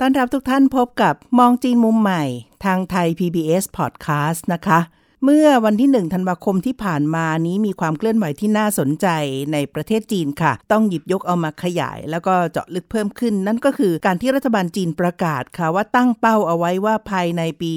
[0.00, 2.24] ต้อนรับทุกท่านพบกับมองจีนมุมใหม่
[2.64, 4.80] ทางไทย PBS Podcast นะคะ
[5.24, 9.06] เมื่อวันที่ 1 ธันวาคมที่ผ่านมานี้มีความเคลื่อนไหวที่น่าสนใจ
[9.52, 17.72] ในประเทศจีนค่ะ ต้องหยิบยกเอามาขยาย แล้วก็เจาะลึกเพิ่มขึ้น นั่นก็คือการที่รัฐบาลจีนประกาศค่ะว่าตั้งเป้าเอาไว้ว่าภายในปี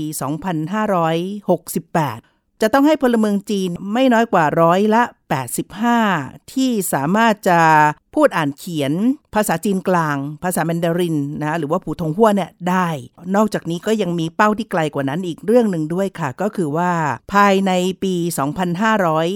[1.27, 5.04] 2568 จะต้องให้พลเมืองจีนไม่น้อยกว่าร้อยละ
[5.36, 7.59] 85 ที่สามารถจะ
[8.16, 8.94] พูดอ่านเขียน
[9.35, 12.88] ภาษาจีนกลาง ภาษาแมนดารินนะหรือว่าผู่ทงฮั่วเนี่ยได้
[13.35, 16.91] นอกจากนี้ก็ยังมีเป้าที่ไกลกว่านั้นอีกเรื่องหนึ่งด้วยค่ะ ก็คือว่า
[17.34, 17.71] ภายใน
[18.04, 18.13] ปี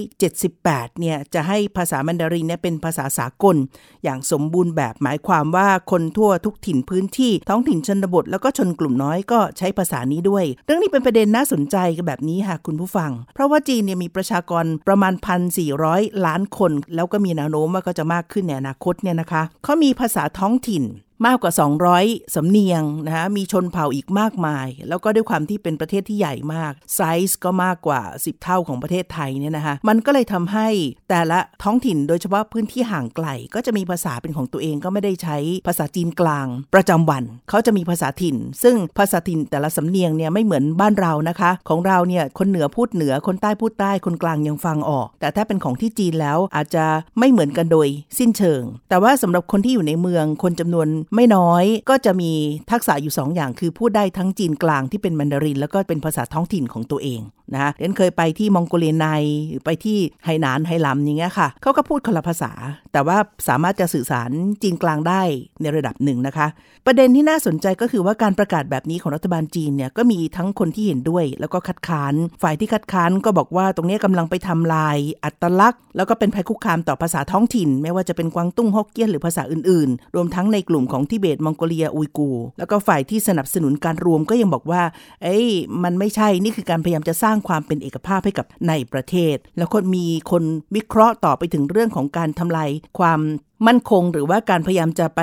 [0.04, 3.56] 2578 เนี่ยจะให้ภาษาแมนดารินเนี่ยเป็นภาษาสากล
[4.04, 15.81] อย่างสมบูรณ์แบบหมายความว่าคนทั่วทุกถิ่นพื้นที่ท้องถิ่นชนบท แล้วก็ชนกลุ่มน้อยก็ใช้ภาษานี้ด้วย เรื่องนี้เป็นประเด็นน่าสนใจกันแบบนี้ค่ะคุณผู้ฟัง เพราะว่าจีนเนี่ยมีประชากรประมาณ1,400
[16.26, 20.82] ล้านคน แล้วก็มีแนวโน้มว่าก็จะมากขึ้นในอนาคตเนี่ยนะคะเขามีภาษาท้องถิ่น
[21.26, 21.52] มากกว่า
[21.94, 30.68] 200 สำเนียงนะคะมีชนเผ่าอีกมากมาย แล้วก็ด้วยความที่เป็นประเทศที่ใหญ่มาก ไซส์ก็มากกว่า 10 เท่าของประเทศไทยเนี่ยนะคะมันก็เลยทำให้
[31.10, 46.84] แต่ละท้องถิ่นโดยเฉพาะพื้นที่ห่างไกล ก็จะมีภาษาเป็นของตัวเองก็ไม่ได้ใช้ภาษาจีนกลาง ประจำวัน เขาจะมีภาษาถิ่น ซึ่งภาษาถิ่นแต่ละสำเนียงเนี่ยไม่เหมือนบ้านเรานะคะ ของเราเนี่ยคนเหนือพูดเหนือคนใต้พูดใต้คนกลางยังฟังออก แต่ถ้าเป็นของที่จีนแล้วอาจจะ
[47.18, 52.32] ไม่เหมือนกันโดยสิ้นเชิง แต่ว่าสำหรับคนที่อยู่ในเมืองคนจำนวนไม่น้อยก็จะมี
[52.70, 57.20] ทักษะอยู่ 2 อย่าง คือพูดได้ทั้งจีนกลางที่เป็นมันดาริน แล้วก็เป็นภาษาท้องถิ่นของตัวเอง
[57.54, 59.06] นะคะเรนเคยไปที่มองโกเลียใน
[59.48, 62.52] หรือไปที่ไหหนานไหหลำอย่างเงี้ยค่ะเขาก็พูดคนละภาษา
[62.92, 63.16] แต่ว่า
[63.48, 64.30] สามารถจะสื่อสาร
[64.62, 65.22] จีนกลางได้
[65.62, 66.46] ในระดับหนึ่งนะคะ
[66.86, 84.82] ประเด็นที่น่าสนใจก็คือว่าการประกาศแบบนี้ของรัฐบาลจีนเนี่ยก็มีทั้งคนที่เห็นด้วย แล้วก็คัดค้าน ฝ่ายที่คัดค้านก็บอกว่าตรงนี้กำลังไปทำลาย อัตลักษณ์ แล้วก็เป็นภัยคุกคามต่อภาษาท้องถิ่น ไม่ว่าจะเป็นกวางตุ้งฮกเกี้ยนหรือภาษาอื่นๆ รวมทั้งในกลุ่มของทิเบตมองโกเลียอุยกู แล้วก็ฝ่ายที่สนับสนุนการรวมก็ยังบอกว่า
[85.22, 85.48] เอ้ย
[85.82, 90.42] มันไม่ใช่นี่คือการพยายามจะสร้างความเป็นเอกภาพให้กับในประเทศ แล้วก็มีคน
[90.76, 93.20] วิเคราะห์ต่อไปถึงเรื่องของการทำลายความ
[93.66, 95.20] มั่นคงหรือว่าการพยายามจะไป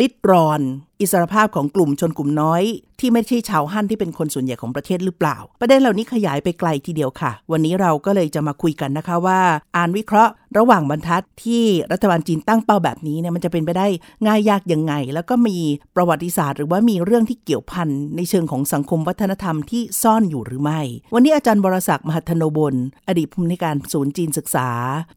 [0.00, 0.60] ลิดรอน
[1.00, 2.62] อิสรภาพของกลุ่มชนกลุ่มน้อย
[3.00, 9.40] ที่ไม่ใช่ชาวฮั่นที่เป็นคนส่วนใหญ่ของประเทศหรือเปล่า ประเด็นเหล่านี้ขยายไปไกลทีเดียวค่ะ วันนี้เราก็เลยจะมาคุยกันนะคะว่า
[9.76, 13.86] อ่านวิเคราะห์ ระหว่างบรรทัดที่รัฐบาลจีนตั้งเป้าแบบนี้เนี่ยมันจะเป็นไปได้
[14.26, 15.58] ง่ายยากยังไง แล้วก็มี
[15.96, 20.80] ประวัติศาสตร์ หรือว่ามีเรื่องที่เกี่ยวพันในเชิงของสังคมวัฒนธรรมที่ซ่อนอยู่หรือไม่
[21.14, 22.74] วันนี้อาจารย์บรศักดิ์มหัทโนบล
[23.08, 24.68] อดีตผู้อำนวยการศูนย์จีนศึกษา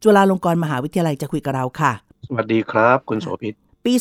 [0.03, 1.94] จุฬาลงกรณ์มหาวิทยาลัยจะคุยกับเราค่ะ
[2.28, 3.94] สวัสดีครับ คุณโสภิตปี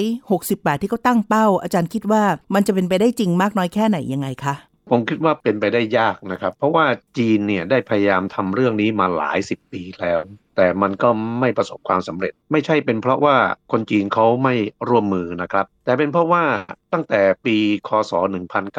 [0.00, 2.22] 2568 ที่เขาตั้งเป้า อาจารย์คิดว่า
[2.54, 4.54] มันจะเป็นไปได้จริงมากน้อยแค่ไหนยังไงคะ
[4.90, 6.84] ผมคิดว่าเป็นไปได้ยากนะครับ เพราะว่า
[7.18, 10.18] จีนเนี่ยได้พยายามทำเรื่องนี้มาหลายสิบปีแล้ว
[10.56, 11.08] แต่มันก็
[11.40, 13.36] ไม่ประสบความสำเร็จ ไม่ใช่เป็นเพราะว่า
[13.72, 14.54] คนจีนเขาไม่
[14.88, 16.44] ร่วมมือนะครับ แต่เป็นเพราะว่า
[16.92, 17.56] ตั้งแต่ปี
[17.88, 18.12] คศ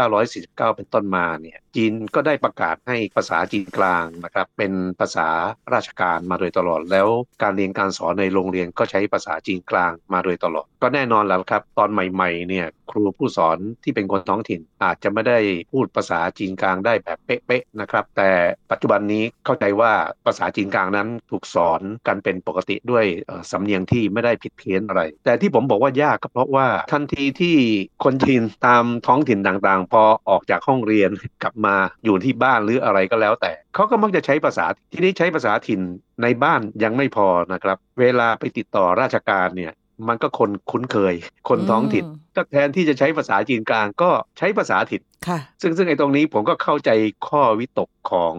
[0.06, 5.28] 1949 เป็นต้นมาเนี่ยจีนก็ได้ประกาศให้ภาษาจีนกลางนะครับเป็นภาษา
[5.74, 7.08] ราชการมาโดยตลอด แล้ว
[7.42, 15.40] การเรียนการสอนในโรงเรียนก็ใช้ภาษาจีนกลางมาโดยตลอด ก็แน่นอนแล้วครับ ตอนใหม่ๆเนี่ยครูผู้สอนที่เป็นคนท้องถิ่น อาจจะไม่ได้
[15.72, 18.32] พูดภาษาจีนกลางได้แบบเป๊ะๆนะครับ แต่
[18.72, 19.92] ปัจจุบันนี้เข้าใจว่า
[20.26, 23.06] ภาษาจีนกลางนั้นถูกสอนกันเป็นปกติด้วย
[23.52, 27.56] สำเนียงที่ไม่ได้ผิดเพี้ยนอะไร แต่ที่ผมบอกว่ายากก็เพราะว่าทันทีที่
[28.04, 31.10] คนจีนตามท้องถิ่นต่างๆ พอออกจากห้องเรียน
[31.44, 35.82] กลับมาอยู่ที่บ้านหรืออะไรก็แล้วแต่ เขาก็มักจะใช้ภาษาที่นี้ใช้ภาษาถิ่น
[36.22, 39.74] ในบ้านยังไม่พอนะครับ เวลาไปติดต่อราชการเนี่ย
[40.08, 41.16] มันก็คนคุ้นเคย
[41.50, 42.06] คนท้องถิ่น
[42.36, 46.90] ก็แทนที่จะใช้ภาษาจีนกลางก็ใช้ภาษาถิ่นค่ะซึ่งซึ่งไอ้ตรงนี้ผมก็เข้าใจ
[47.28, 48.36] ข้อวิตกของ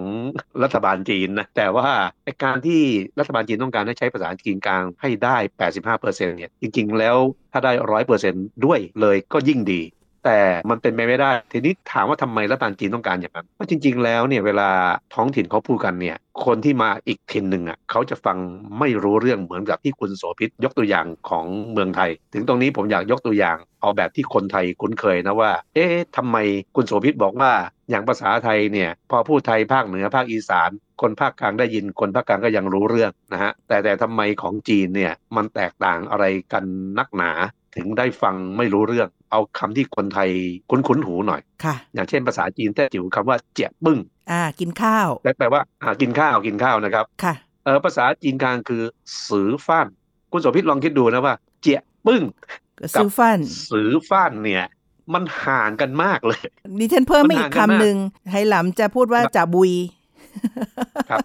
[0.62, 1.88] รัฐบาลจีนนะแต่ว่า
[2.24, 2.82] ไอ้การที่
[3.18, 5.36] รัฐบาลจีนต้องการให้ใช้ภาษาจีนกลางให้ได้
[5.68, 7.16] 85%เนี่ยจริง ๆ แล้ว
[7.52, 7.72] ถ้าได้
[8.18, 9.82] 100%ด้วยเลยก็ยิ่งดี
[10.24, 10.38] แต่
[10.70, 14.68] มันเป็นไปไม่ได้ ทีนี้ถามว่าทำไมรัฐบาลจีนต้องการอย่างนั้นเพราะจริง ๆ แล้วเนี่ยเวลา
[15.14, 18.38] ท้องถิ่นเขาพูดกันเนี่ย คนที่มาอีกถิ่นหนึ่งอะเขาจะฟัง
[18.78, 26.36] ไม่รู้เรื่องเหมือนกับที่คุณโสภิตยกตัวอย่างของเมืองไทย ถึงตรงนี้ผมอยากยกตัวอย่าง เอาแบบที่คนไทยคุ้นเคยนะว่า เอ๊ะทำไม
[26.76, 27.52] คุณโสภิตบอกว่า
[27.90, 30.70] อย่างภาษาไทยเนี่ยพอพูดไทยภาคเหนือภาคอีสาน
[31.00, 36.64] คนภาคกลางได้ยินคนภาคกลางก็ยังรู้เรื่องนะฮะแต่แต่ทำไมของจีนเนี่ยมันแตกต่างอะไรกัน
[36.98, 37.30] นักหนา
[37.76, 40.30] ถึงได้ฟังไม่รู้เรื่อง เอาคำที่คนไทย
[40.70, 43.98] คุ้นๆหูหน่อยค่ะ อย่างเช่นภาษาจีนแต้จิ๋วคำว่าเจียบึ้ง
[44.30, 47.34] อ่า กินข้าวแปลว่าอ่ากินข้าวกินข้าวนะครับค่ะ
[47.64, 48.82] เออภาษาจีนกลางคือ
[49.28, 49.86] สือฟ้าน
[50.32, 52.22] คุณโสภิตลองคิดดูนะว่า เจียปึ้ง
[52.80, 53.38] ก็ซื้อฟัน
[53.70, 54.66] สือฟ้านเนี่ย
[55.14, 56.40] มันห่างกันมากเลย
[56.78, 57.96] ดิฉันเพิ่มมาอีกคำหนึ่ง
[58.30, 59.72] ไหหลำจะพูดว่าครับจ่าบุย
[61.10, 61.20] ครับ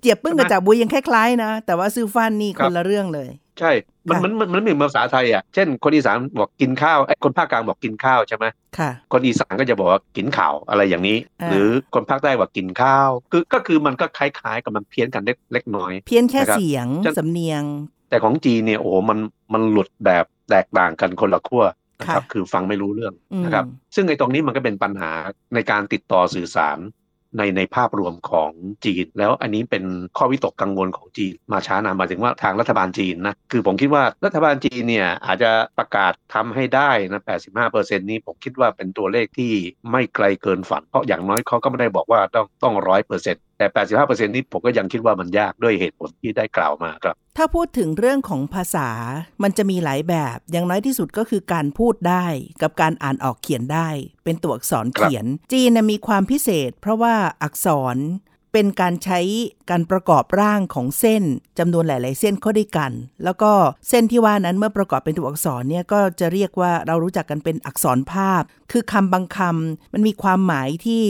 [0.00, 3.28] เจียบปึ้งกับใช่ไหมจ่าบุยยังคล้ายๆนะ แต่ว่าซื้อฟันนี่คครับนละเรื่องเลย
[3.60, 3.72] ใช่
[4.08, 8.44] มันค่ะมันมันมันไม่เหมือนภาษาไทยอะ เช่น คนอีสานบอกกินข้าวไอ้ยคนภาคกลางบอกกินข้าวใช่ไหม
[8.78, 17.62] ค่ะ คนอีสานก็จะบอกว่ากินข่าวอะไรอย่างนี้อ่าหรือคนภาคใต้บอกกินข้าว คือก็คือมันก็คล้ายๆกับมันเพี้ยนกันเล็กเล็กน้อย เพี้ยนแค่นะครับเสียงจะสำเนียง
[18.10, 19.18] แต่ของจีนเนี่ยโอ้โหมัน
[19.52, 21.64] มันหลุดแบบแตกต่างกันคนละขั้ว
[22.00, 23.64] นะครับค่ะคือฟังไม่รู้เรื่องอืมนะครับ
[23.94, 25.10] ซึ่งไอ้ตรงนี้มันก็เป็นปัญหา
[25.54, 26.78] ในการติดต่อสื่อสาร
[27.38, 28.50] ในในภาพรวมของ
[28.84, 29.84] จีน แล้วอันนี้เป็น
[30.16, 37.22] ข้อวิตกกังวลของจีนมาช้านานหมายถึงว่าทางรัฐบาลจีนนะคือผมคิดว่ารัฐบาลจีนเนี่ยอาจจะประกาศทำให้ได้นะ
[37.66, 39.52] 85%นี้ผมคิดว่าเป็นตัวเลขที่
[39.90, 43.68] ไม่ไกลเกินฝัน เพราะอย่างน้อยเขาก็ไม่ได้บอกว่าต้องต้องร้อยเปอร์เซ็นต์ แต่
[44.00, 48.88] 85%นี้ผมก็ยังคิดว่ามันยากด้วยเหตุผลที่ได้กล่าวมาครับ ถ้าพูดถึงเรื่องของภาษา
[49.42, 52.26] มันจะมีหลายแบบ อย่างน้อยที่สุดก็คือการพูดได้
[52.62, 53.88] กับการอ่านออกเขียนได้
[54.24, 57.96] เป็นตัวอักษรเขียน จีนนะมีความพิเศษ เพราะว่าอักษร
[58.52, 59.20] เป็นการใช้
[59.70, 61.22] การประกอบร่างของเส้น
[61.58, 62.92] จำนวนหลาย ๆ เส้นเข้าด้วยกัน
[63.24, 63.52] แล้วก็
[63.88, 68.42] เส้นที่ว่านั้นเมื่อประกอบเป็นตัวอักษรเนี่ยก็จะเรียกว่าเรารู้จักกันเป็นอักษรภาพ
[68.72, 71.02] คือคำบางคำมันมีความหมายที่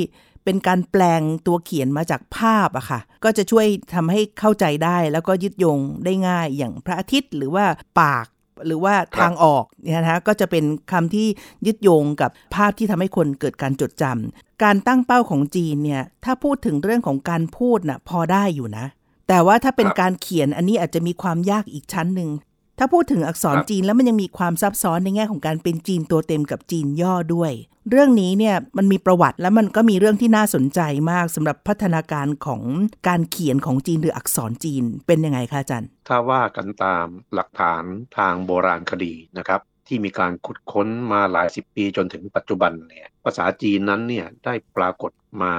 [0.44, 7.64] เป็นการแปลงตัวเขียนมาจากภาพอะค่ะ ก็จะช่วยทำให้เข้าใจได้แล้วก็ยึดโยงได้ง่ายอย่างพระอาทิตย์หรือว่า
[8.00, 8.26] ปาก
[8.66, 11.26] หรือว่าทางออกเนี่ยนะคะก็จะเป็นคำที่
[11.66, 18.86] ยึดโยงกับภาพที่ทำให้คนเกิดการจดจำการตั้งเป้าของจีนเนี่ยถ้าพูดถึงเรื่องของการพูดน่ะพอได้อยู่นะ
[19.28, 22.30] แต่ว่าถ้าเป็นครับการเขียนอันนี้อาจจะมีความยากอีกชั้นหนึ่ง
[22.78, 27.52] ถ้าพูดถึงอักษรครับจีนแล้วมันยังมีความซับซ้อนในแง่ของการเป็นจีนตัวเต็มกับจีนย่อด้วย
[27.90, 32.62] เรื่องนี้เนี่ยมันมีประวัติและมันก็มีเรื่องที่น่าสนใจมากสำหรับพัฒนาการของ
[33.08, 37.82] การเขียนของจีนหรืออักษรจีนเป็นยังไงคะอาจารย์ ถ้าว่ากันตามหลักฐาน
[38.18, 45.12] ทางโบราณคดีนะครับที่มีการขุดค้นมาหลายสิบปีจนถึงปัจจุบันเนี่ยภาษาจีนนั้นเนี่ยได้ปรากฏ
[45.42, 45.54] มา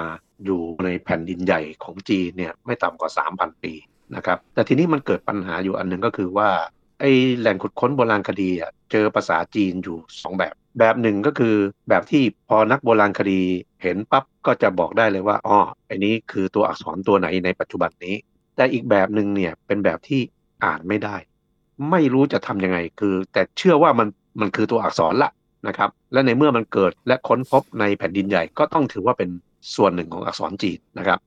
[0.45, 3.73] อยู่ในแผ่นดินใหญ่ของจีนเนี่ยไม่ต่ำกว่า 3,000 ปี
[4.15, 6.49] นะครับแต่ทีนี้มันเกิดปัญหาอยู่อันหนึ่งก็คือว่า
[6.99, 11.55] ไอ้แหล่งขุดค้นโบราณคดีอะเจอภาษาจีนอยู่สองแบบ แบบหนึ่งก็คือ
[11.89, 13.41] แบบที่พอนักโบราณคดี
[13.83, 15.57] เห็นปั๊บก็จะบอกได้เลยว่าอ๋อ
[15.87, 18.15] ไอ้นี้คือตัวอักษรตัวไหนในปัจจุบันนี้
[18.55, 20.21] แต่อีกแบบหนึ่งเนี่ยเป็นแบบที่
[20.65, 21.15] อ่านไม่ได้
[21.89, 24.07] ไม่รู้จะทำยังไงคือ แต่เชื่อว่ามัน
[24.41, 25.31] มันคือตัวอักษรละ
[25.67, 29.29] นะครับ และในเมื่อมันเกิดและค้นพบในแผ่นดินใหญ่ก็ต้องถือว่าเป็น
[29.75, 31.19] ส่วนหนึ่งของอักษรจีนนะครับ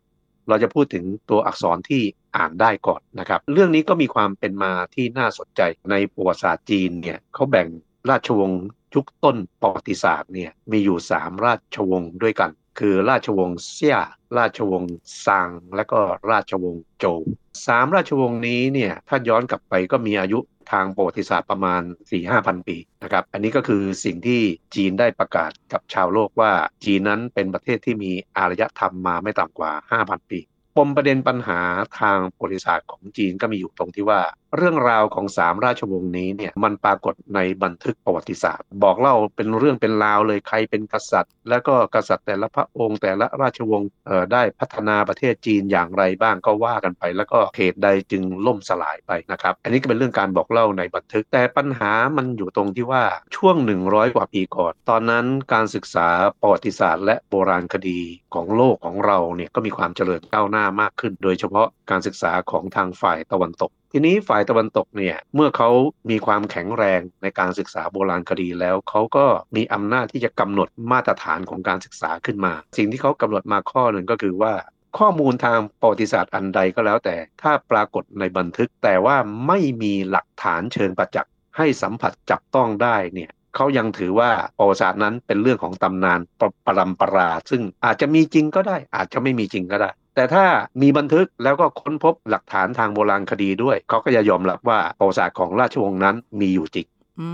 [0.49, 2.03] เราจะพูดถึงตัวอักษรที่
[2.37, 7.69] อ่านได้ก่อนนะครับ เรื่องนี้ก็มีความเป็นมาที่น่าสนใจในประวัติศาสตร์จีนเนี่ยเขาแบ่ง
[8.11, 8.65] ราชวงศ์
[8.95, 13.99] ยุคต้นประวัติศาสตร์เนี่ยมีอยู่ 3 ราชวงศ์ด้วยกัน คือราชวงศ์เซี่ย
[14.39, 14.95] ราชวงศ์
[15.27, 16.01] ซาง และก็
[16.31, 17.21] ราชวงศ์โจว
[17.67, 20.39] สามราชวงศ์นี้เนี่ยถ้าย้อนกลับไปก็มีอายุ
[20.73, 21.83] ทางประวัติศาสตร์ประมาณ
[22.15, 24.41] 4-5พันปีนะครับอันนี้ก็คือสิ่งที่
[24.75, 26.53] จีนได้ประกาศกับชาวโลกว่า
[26.85, 30.41] จีนนั้นเป็นประเทศที่มีอารยธรรมมาไม่ต่ำกว่า 5,000 ปี
[30.77, 31.61] ปมประเด็นปัญหา
[32.01, 34.21] ทางประวัติศาสตร์ของจีนก็มีอยู่ตรงที่ว่า
[34.57, 43.91] เรื่องราวของสามราชวงศ์นี้เนี่ยมันปรากฏในบันทึกประวัติศาสตร์ บอกเล่าเป็นเรื่องเป็นราวเลยใครเป็นกษัตริย์ แล้วก็กษัตริย์แต่ละพระองค์แต่ละราชวงศ์
[44.33, 53.05] ได้พัฒนาประเทศจีนอย่างไรบ้างก็ว่ากันไป แล้วก็เหตุใดจึงล่มสลายไปนะครับอันนี้ก็เป็นเรื่องการบอกเล่าในบันทึกแต่ปัญหามันอยู่ตรงที่ว่า
[53.37, 56.09] ช่วง 100 กว่าปีก่อน ตอนนั้นการศึกษา
[56.41, 58.01] ประวัติศาสตร์ และโบราณคดี
[58.35, 65.71] ของโลกของเราเนี่ยก็มีความเจริญก้าวหน้ามากขึ้น โดยเฉพาะการศึกษาของทางฝ่ายตะวันตก ทีนี้ฝ่ายตะวันตกเนี่ยเมื่อเขา
[66.11, 74.53] มีความแข็งแรงในการศึกษาโบราณคดีแล้วเขาก็มีอำนาจที่จะกำหนดมาตรฐานของการศึกษาขึ้นมา สิ่งที่เขากำหนดมาข้อหนึ่งก็คือว่า
[74.99, 90.45] ข้อมูลทางประวัติศาสตร์อันใดก็แล้วแต่ถ้าปรากฏในบันทึกแต่ว่าไม่มีหลักฐานเชิงประจักษ์ให้สัมผัสจับต้องได้เนี่ยเขายังถือว่าประวัติศาสตร์นั้นเป็นเรื่องของตำนานปรปรำปรา ซึ่งอาจจะมีจริงก็ได้ อาจจะไม่มีจริงก็ได้ แต่ถ้า
[90.83, 96.87] มีบันทึกแล้วก็ค้นพบหลักฐานทางโบราณคดีด้วย เขาก็จะยอมรับว่าประวัติศาสตร์ของราชวงศ์นั้นมีอยู่จริง
[97.21, 97.29] อื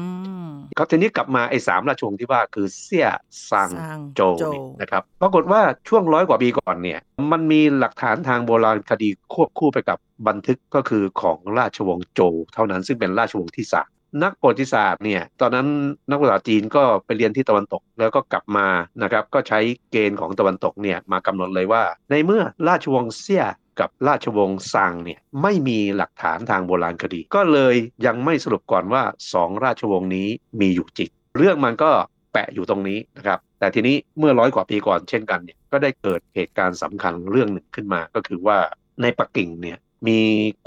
[0.47, 3.09] มเขาทีนี้กลับมาไอ้สามราชวงศ์ที่ว่าคือเซี่ย
[3.51, 7.01] ซังซางโจวโจวนี่นะครับปรากฏว่าช่วงร้อยกว่าปีก่อนเนี่ย
[7.33, 13.89] มันมีหลักฐานทางโบราณคดีควบคู่ไปกับบันทึกก็คือของราชวงศ์โจวเท่านั้นซึ่งเป็นราชวงศ์ที่สาม
[14.23, 15.69] นักประวัติศาสตร์เนี่ยตอนนั้น
[16.11, 18.67] นักประวัติศาสตร์จีนก็ไปเรียนที่ตะวันตก แล้วก็กลับมา
[19.03, 23.45] นะครับก็ใช้เกณฑ์ของตะวันตกเนี่ยมากำหนดเลยว่า ในเมื่อราชวงศ์เซี่ย
[23.81, 27.75] กับราชวงศ์ซางเนี่ยไม่มีหลักฐานทางโบราณคดี ก็เลย
[28.07, 29.03] ยังไม่สรุปก่อนว่า
[29.33, 30.29] สองราชวงศ์นี้
[30.61, 31.91] มีอยู่จริงเรื่องมันก็
[32.33, 38.59] แปะอยู่ตรงนี้นะครับแต่ทีนี้เมื่อร้อยกว่าปีก่อนเช่นกันเนี่ยก็ได้เกิดเหตุการณ์สำคัญเรื่องหนึ่งขึ้นมา ก็คือว่า
[39.03, 40.19] ในปักกิ่งเนี่ยมี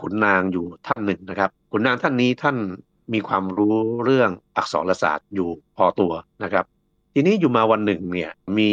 [0.02, 2.58] ขุนนางอยู่ท่านหนึ่งนะครับขุนนางท่านนี้ท่าน
[3.14, 6.12] มีความรู้เรื่องอักษรศาสตร์อยู่พอตัว
[6.44, 6.66] นะครับ
[7.16, 8.72] ทีนี้อยู่มาวันหนึ่งเนี่ยมี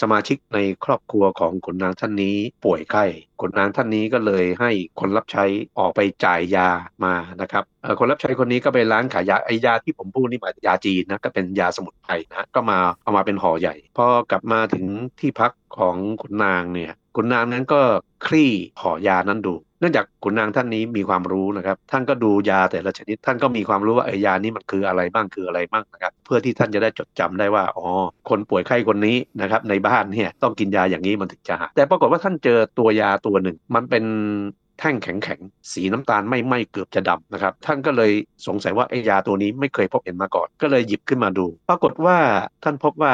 [0.00, 3.04] สมาชิกในครอบครัวของขุนนางท่านนี้ป่วยไข้
[3.40, 5.44] ขุนนางท่านนี้ก็เลยให้คนรับใช้
[5.78, 6.68] ออกไปจ่ายยา
[7.04, 7.64] มานะครับ
[7.98, 14.84] คนรับใช้คนนี้ก็ไปร้านขายยาไอยาที่ผมพูดนี่หมายยาจีนนะก็เป็นยาสมุนไพรนะก็มาเอามาเป็นห่อใหญ่พอกลับมาถึง
[15.20, 17.80] ที่พักของขุนนางเนี่ยขุนนางนั้นก็
[18.26, 27.86] คลี่ห่อยานั้นดูเนื่องจากขุนนางท่านนี้มีความรู้นะครับ ท่านก็ดูยาแต่ละชนิด ท่านก็มีความรู้ว่าไอ้ยานี้มันคืออะไรบ้างคืออะไรบ้างนะครับ เพื่อที่ท่านจะได้จดจำได้ว่า อ๋อ
[28.28, 34.04] คนป่วยไข้คนนี้นะครับในบ้านเนี่ยต้องกินยาอย่างนี้มันถึงจะหายแต่ปรากฏว่าท่านเจอตัวยาตัวหนึ่ง มันเป็น
[34.78, 38.12] แท่งแข็งๆ สีน้ำตาลไม่ไหม้เกือบจะดำนะครับ ท่านก็เลย
[38.46, 42.16] สงสัยว่าไอ้ยาตัวนี้ไม่เคยพบเห็นมาก่อน ก็เลยหยิบขึ้นมาดู ปรากฏว่า
[42.64, 43.12] ท่านพบว่า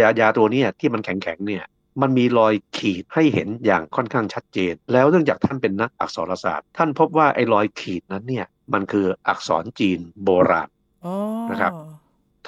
[0.00, 1.64] ยายาตัวนี้ที่มันแข็งๆเนี่ย
[2.00, 10.68] มันมีรอยขีดให้เห็นอย่างค่อนข้างชัดเจน แล้วเนื่องจากท่านเป็นนักอักษรศาสตร์ ท่านพบว่าไอ้รอยขีดนั้นเนี่ยมันคืออักษรจีนโบราณ
[11.50, 11.72] นะครับ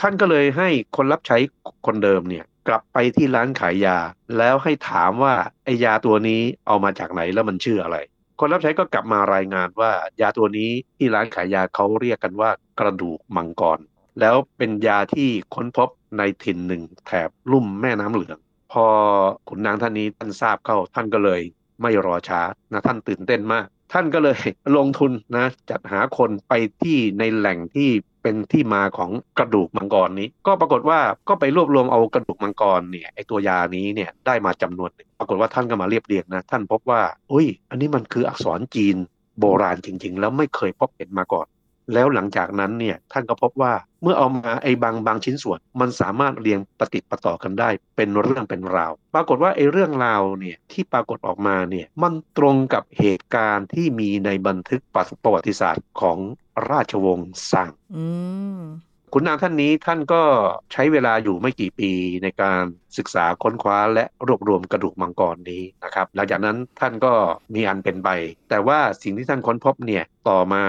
[0.00, 1.36] ท่านก็เลยให้คนรับใช้
[1.86, 3.98] คนเดิมเนี่ยกลับไปที่ร้านขายยา
[4.38, 5.34] แล้วให้ถามว่า
[5.64, 7.96] ไอ้ยาตัวนี้เอามาจากไหนแล้วมันชื่ออะไร
[8.40, 13.80] คนรับใช้ก็กลับมารายงานว่ายาตัวนี้ที่ร้านขายยาเขาเรียกกันว่ากระดูกมังกร
[14.20, 18.38] แล้วเป็นยาที่ค้นพบในถิ่นหนึ่งแถบลุ่มแม่น้ำเหลือง
[18.74, 18.86] พอ
[19.48, 21.40] ขุนนางท่านนี้ท่านทราบเข้าท่านก็เลย
[21.82, 24.38] ไม่รอช้านะท่านตื่นเต้นมาก ท่านก็เลย
[24.76, 26.52] ลงทุนนะจัดหาคนไป
[26.82, 27.90] ที่ในแหล่งที่
[28.22, 37.02] เป็นที่มาของกระดูกมังกรนี้ ก็ปรากฏว่าก็ไปรวบรวมเอากระดูกมังกรเนี่ยไอตัวยานี้เนี่ยได้มาจำนวนปรากฏว่าท่านก็มาเรียบเรียงนะท่านพบว่า
[37.32, 38.96] อุ้ย อันนี้มันคืออักษรจีน
[39.40, 41.46] โบราณจริง ๆ แล้วไม่เคยพบเห็นมาก่อน
[41.92, 43.72] แล้วหลังจากนั้นเนี่ยท่านก็พบว่า
[44.02, 54.82] เมื่อเอามาไอ้บางบางชิ้นส่วน มันสามารถเรียงปฏิปต่อกันได้ เป็นเรื่องเป็นราว ปรากฏว่าไอ้เรื่องราวเนี่ยที่ปรากฏออกมาเนี่ยมันตรงกับเหตุการณ์ที่มีในบันทึก
[55.22, 56.18] ประวัติศาสตร์ของ
[56.70, 57.70] ราชวงศ์ซัง
[59.16, 60.22] คุณนางท่านนี้ท่านก็
[60.72, 61.90] ใช้เวลาอยู่ไม่กี่ปี
[62.22, 62.62] ในการ
[62.98, 67.12] ศึกษาค้นคว้าและรวบรวมกระดูกมังกรนี้นะครับหลังจากนั้นท่านก็
[67.54, 68.08] มีอันเป็นไป
[68.50, 70.62] แต่ว่าสิ่งที่ท่านค้นพบเนี่ยต่อมา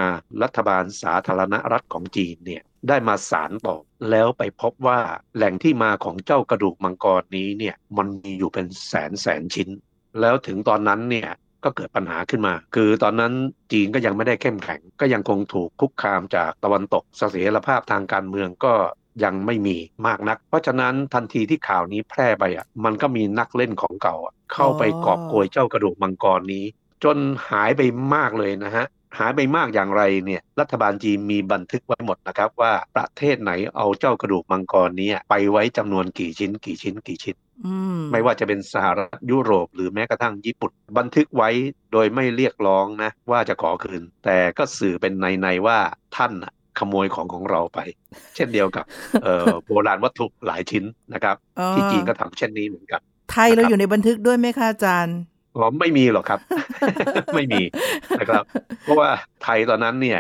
[0.44, 3.78] รัฐบาลสาธารณรัฐของจีนเนี่ยได้มาสารต่อ
[4.10, 5.00] แล้วไปพบว่า
[5.36, 9.70] แหล่งที่มาของเจ้ากระดูกมังกรนี้เนี่ยมันมีอยู่เป็นแสนแสนชิ้น
[10.22, 11.30] แล้วถึงตอนนั้นเนี่ย
[11.66, 13.34] ก็เกิดปัญหาขึ้นมา คือตอนนั้น
[13.72, 18.74] จีนก็ยังไม่ได้เข้มแข็ง ก็ยังคงถูกคุกคามจากตะวันตกเสถียรภาพทางการเมืองก็
[19.24, 24.16] ยังไม่มีมากนัก เพราะฉะนั้นทันทีที่ข่าวนี้แพร่ไปอะ มันก็มีนักเล่นของเก่า
[24.54, 26.66] เข้าไปกอบโกยเจ้ากระดูกมังกรนี้
[27.04, 27.18] จน
[27.50, 27.82] หายไป
[28.14, 28.86] มากเลยนะฮะ
[29.18, 37.36] หายไปมากอย่างไรเนี่ยรัฐบาลจีนมีบันทึกไว้หมดนะครับว่าประเทศไหนเอาเจ้ากระดูกมังกรนี้ไปไว้จำนวนกี่ชิ้นกี่ชิ้นกี่ชิ้น
[38.12, 41.50] ไม่ว่าจะเป็นสหรัฐยุโรปหรือแม้กระทั่งญี่ปุ่น บันทึกไว้
[41.94, 45.78] โดยไม่เรียกร้องนะ ว่าจะขอคืน แต่ก็สื่อเป็นในในว่า
[46.16, 46.34] ท่าน
[46.80, 47.80] ขโมยของของเราไป
[48.36, 48.86] เช่นเดียวกับ
[49.66, 50.84] โบราณวัตถุหลายชิ้น
[51.14, 51.36] นะครับ
[51.72, 55.18] ที่จีนก็ทำเช่นนี้เหมือนกัน ไทยเราอยู่ในบันทึกด้วยไหมคะอาจารย์
[55.56, 56.40] อ๋อไม่มีหรอกครับ
[57.36, 57.62] ไม่มี
[58.20, 58.44] นะครับ
[58.84, 59.10] เพราะว่า
[59.44, 60.20] ไทยตอนนั้นเนี่ย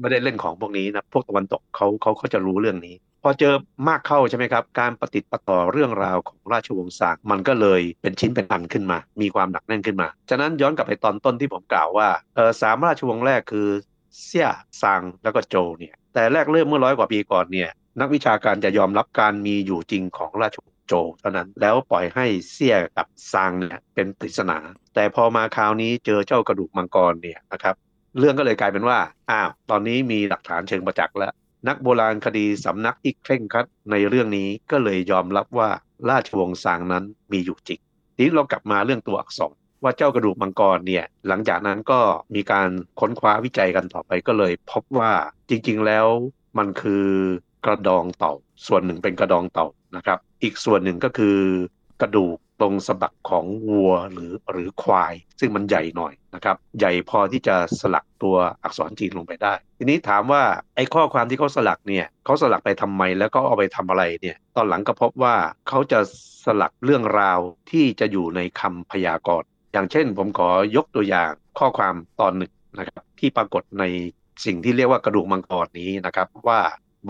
[0.00, 3.54] ไม่ได้เล่นของพวกนี้นะพวกตะวันตกเขาเขาเขาจะรู้เรื่องนี้ พอเจอ
[3.88, 13.68] มากเข้าใช่ไหมครับ การปฏิติประต่อเรื่องราวของราชวงศ์ซางมันก็เลยเป็นชิ้นเป็นอันขึ้นมา มีความหนักแน่นขึ้นมา ฉะนั้นย้อนกลับไปตอนต้นที่ผมกล่าวว่าเออสามราชวงศ์แรกคือ
[14.24, 14.48] เซี่ย
[14.82, 17.70] ซางแล้วก็โจเนี่ยแต่แรกเริ่มเมื่อร้อยกว่าปีก่อนเนี่ย
[18.00, 24.58] นักวิชาการจะยอมรับการมีอยู่จริงของราชวงศ์โจเท่านั้นแล้วปล่อยให้เซี่ยกับซางเนี่ยเป็นปริศนา
[24.94, 27.74] แต่พอมาคราวนี้เจอเจ้ากระดูกมังกรเนี่ยนะครับ
[28.18, 28.98] เรื่องก็เลยกลายเป็นว่า
[29.30, 31.32] อ้าว ตอนนี้มีหลักฐานเชิงประจักษ์แล้ว
[31.66, 35.70] นักโบราณคดีสำนักที่เคร่งครัดในเรื่องนี้ก็เลยยอมรับว่า
[36.08, 37.80] ราชวงศ์ซางนั้นมีอยู่จริง
[38.14, 42.00] ทีนี้เรากลับมาเรื่องตัวอักษรว่าเจ้ากระดูกมังกรเนี่ยหลังจากนั้นก็
[42.34, 42.68] มีการ
[43.00, 45.12] ค้นคว้าวิจัยกันต่อไปก็เลย พบว่า
[45.48, 46.06] จริงๆแล้ว
[46.58, 47.06] มันคือ
[47.64, 48.32] กระดองเต่า
[48.66, 51.38] ส่วนหนึ่งเป็นกระดองเต่านะครับ อีกส่วนหนึ่งก็คือ
[52.00, 60.42] กระดูกตรงสะบักของวัวหรือหรือควาย ซึ่งมันใหญ่หน่อยนะครับ ใหญ่พอที่จะสลักตัวอักษรจีนลงไปได้ ทีนี้ถามว่า
[60.76, 65.36] ไอ้ข้อความที่เขาสลักเนี่ยเขาสลักไปทำไมแล้วก็เอาไปทำอะไรเนี่ย ตอนหลังก็พบว่า
[65.68, 66.00] เขาจะ
[66.44, 67.40] สลักเรื่องราว
[67.70, 73.84] ที่จะอยู่ในคำพยากรณ์อย่างเช่น ผมขอยกตัวอย่างข้อความตอนหนึ่งนะครับ ที่ปรากฏใน
[74.44, 76.60] สิ่งที่เรียกว่ากระดูกมังกรนี้นะครับว่า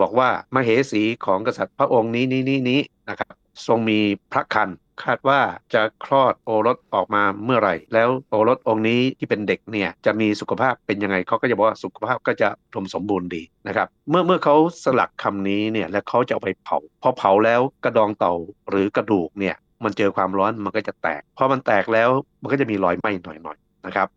[0.01, 3.33] บอกว่ามเหสีของกษัตริย์พระองค์นี้นี้นี้นี้นะครับ
[3.67, 3.99] ทรงมี
[4.31, 4.69] พระคัน
[5.03, 5.39] คาดว่า
[5.73, 18.33] จะคลอดโอรสออกมาเมื่อไหร่ แล้วโอรสองค์นี้ที่เป็นเด็กเนี่ยจะมีสุขภาพเป็นยังไงเขาก็จะบอกว่าสุขภาพก็จะรมสมบูรณ์ดีนะครับเมื่อเมื่อเขาสลักคำนี้เนี่ยแล้วเขาจะเอาไปเผาพอเผาแล้วกระดองเต่า
[18.69, 22.09] หรือกระดูกเนี่ยมันเจอความร้อนมันก็จะแตกพอมันแตกแล้ว
[22.41, 24.07] มันก็จะมีรอยไหม้หน่อยๆนะครับ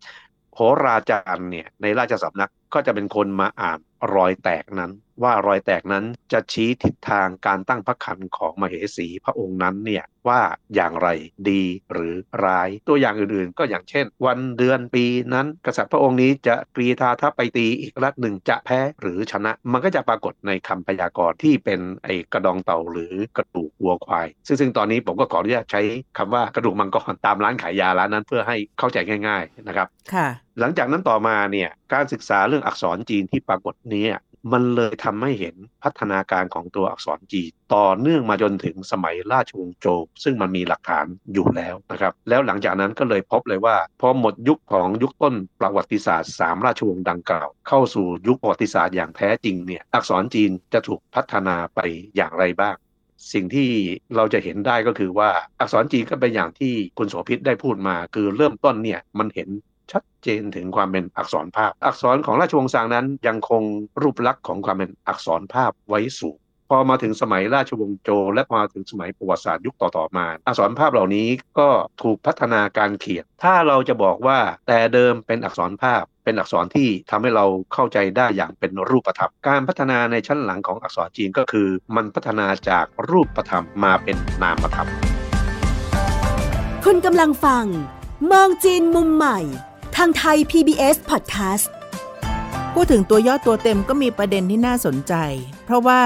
[0.54, 3.78] โหราจารย์เนี่ยในราชสำนักก็จะเป็นคนมาอ่าน
[4.14, 4.90] รอยแตกนั้น
[5.23, 10.40] ว่ารอยแตกนั้นจะชี้ทิศทางการตั้งพระคันของมเหสีพระองค์นั้นเนี่ยว่า
[10.75, 11.09] อย่างไร
[11.50, 12.14] ดีหรือ
[12.45, 15.04] ร้ายตัวอย่างอื่นๆ ก็อย่างเช่น วันเดือนปี
[15.35, 25.83] นั้น กษัตริย์พระองค์นี้จะกรีธาทัพไปตีอีกรัฐหนึ่งจะแพ้หรือชนะ มันก็จะปรากฏในคำพยากรณ์ที่เป็นไอ้กระดองเต่าหรือกระดูกวัวควาย ซึ่งซึ่งตอนนี้ผมก็ขออนุญาตใช้
[26.19, 30.28] คำว่ากระดูกมังกรตามร้านขายยาร้านนั้นเพื่อให้เข้าใจง่าย ๆนะครับค่ะ
[30.61, 34.07] หลังจากนั้นต่อมาเนี่ยการศึกษาเรื่องอักษรจีนที่ปรากฏนี้
[34.52, 37.42] มันเลยทำให้เห็นพัฒนาการของตัวอักษรจี
[37.75, 51.80] ต่อเนื่องมาจนถึงสมัยราชวงศ์โจวซึ่งมันมีหลักฐานอยู่แล้วนะครับแล้วหลังจากนั้นก็เลยพบเลยว่าพอหมดยุคของยุคต้นประวัติศาสตร์ 3 ราชวงศ์ดังกล่าว เข้าสู่ยุคประวัติศาสตร์อย่างแท้จริงเนี่ยอักษรจีนจะถูกพัฒนาไป
[52.16, 52.76] อย่างไรบ้าง
[53.32, 53.70] สิ่งที่
[54.16, 55.30] เราจะเห็นได้ก็คือว่า
[55.61, 59.49] อักษรจีนก็เป็นอย่างที่คุณโสภิตได้พูดมา คือเริ่มต้นเนี่ยมันเห็น
[59.92, 63.62] ชัดเจนถึงความเป็นอักษรภาพ อักษรของราชวงศ์ซางนั้นยังคง
[64.02, 66.38] รูปลักษณ์ของความเป็นอักษรภาพไว้สูง
[66.70, 71.68] พอมาถึงสมัยราชวงศ์โจและมาถึงสมัยประวัติศาสตร์ยุคต่อๆมา อักษรภาพเหล่านี้ก็
[72.02, 84.88] ถูกพัฒนาการเขียน ถ้าเราจะบอกว่าแต่เดิมเป็นอักษรภาพ เป็นอักษรที่ทำให้เราเข้าใจได้อย่างเป็นรูปธรรม การพัฒนาในชั้นหลังของอักษรจีนก็คือ มันพัฒนาจากรูปธรรมมาเป็นนามธรรม
[86.84, 87.64] คุณกำลังฟัง
[88.30, 89.38] มองจีนมุมใหม่
[89.96, 91.66] ทางไทย PBS Podcast
[92.75, 95.14] พูดถึงตัวย่อตัวเต็มก็มีประเด็นที่น่าสนใจ
[95.64, 96.00] เพราะว่า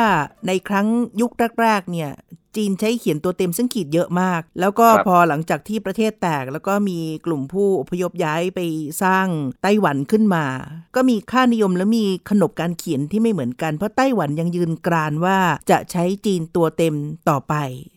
[0.46, 0.86] ในครั้ง
[1.20, 2.10] ยุคแรกๆเนี่ย
[2.56, 8.60] จีนใช้เขียนตัวเต็มซึ่งขีดเยอะมาก แล้วก็พอหลังจากที่ประเทศแตก แล้วก็มีกลุ่มผู้อพยพย้ายไป
[9.02, 9.26] สร้าง
[9.62, 10.44] ไต้หวันขึ้นมา
[10.96, 15.38] ก็มีค่านิยมและมีขนบการเขียนที่ไม่เหมือนกัน เพราะไต้หวันยังยืนกรานว่า
[15.70, 16.94] จะใช้จีนตัวเต็ม
[17.28, 17.54] ต่อไป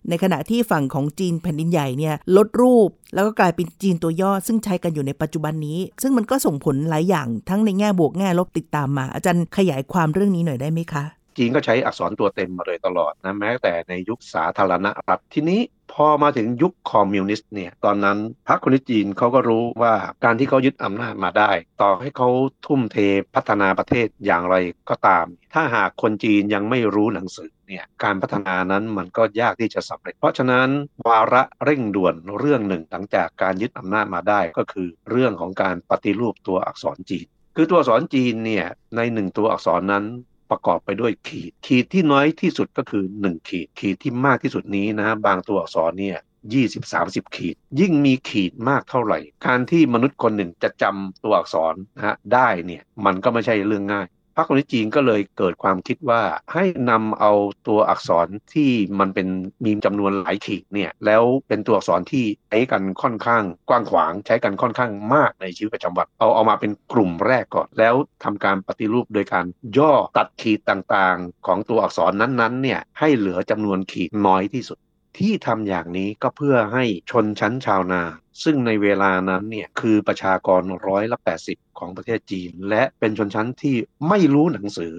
[0.09, 11.05] ในขณะที่ฝั่งของจีนแผ่นดินใหญ่เนี่ยลดรูปแล้วก็กลายเป็นจีนตัวย่อซึ่งใช้กันอยู่ในปัจจุบันนี้ ซึ่งมันก็ส่งผลหลายอย่างทั้งในแง่บวกแง่ลบติดตามมา อาจารย์ขยายความเรื่องนี้หน่อยได้ไหมคะ
[11.37, 15.61] จีนก็ใช้อักษรตัวเต็มมาโดยตลอดนะแม้แต่ในยุคสาธารณรัฐทีนี้
[15.93, 22.29] พอมาถึงยุคคอมมิวนิสต์เนี่ยตอนนั้นพรรคคอมมิวนิสต์จีนเขาก็รู้ว่าการที่เขายึดอำนาจมาได้ ต่อให้เขา
[22.65, 22.97] ทุ่มเท
[23.35, 24.55] พัฒนาประเทศอย่างไร
[24.89, 30.69] ก็ตาม ถ้าหากคนจีนยังไม่รู้หนังสือเนี่ยการพัฒนานั้นมันก็ยากที่จะสำเร็จ เพราะฉะนั้น
[31.07, 38.65] วาระเร่งด่วนเรื่องหนึ่งหลังจากการยึดอำนาจมาได้ก็คือ เรื่องของการปฏิรูปตัวอักษรจีน คือตัวอักษรจีนเนี่ย
[38.95, 40.05] ในหนึ่งตัวอักษรนั้น
[40.49, 46.17] ประกอบไปด้วยขีด ขีดที่น้อยที่สุดก็คือ 1 ขีด ขีดที่มากที่สุดนี้นะบางตัวอักษรเนี่ย
[46.53, 54.07] ยี่สิบสามสิบขีด ยิ่งมีขีดมากเท่าไหร่ การที่มนุษย์คนหนึ่งจะจำตัวอักษรนะฮะได้เนี่ยมันก็ไม่ใช่เรื่องง่าย
[54.39, 56.21] รรคคอมมิวนิสต์จีนก็เลยเกิดความคิดว่า
[56.53, 57.31] ให้นำเอา
[57.67, 59.27] ตัวอักษรที่มันเป็น
[59.65, 69.45] มีจำนวนหลายขีดเนี่ยแล้วเป็นตัวอักษรที่ใช้กันค่อนข้างกว้างขวาง ใช้กันค่อนข้างมากในชีวิตประจำวันเอาเอามาเป็นกลุ่มแรกก่อน แล้วทำการปฏิรูปโดยการ
[69.77, 74.77] ย่อตัดขีดต่างๆ ของตัวอักษรนั้นๆเนี่ยให้เหลือจำนวนขีดน้อยที่สุด
[75.17, 78.03] ที่ทำอย่างนี้ก็เพื่อให้ชนชั้นชาวนา
[78.43, 81.17] ซึ่งในเวลานั้นเนี่ยคือประชากรร้อยละ
[81.47, 83.75] 80 ของประเทศจีน และเป็นชนชั้นที่
[84.09, 84.93] ไม่รู้หนังสือ